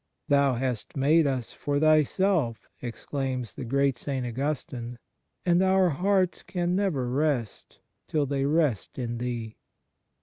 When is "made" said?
0.97-1.27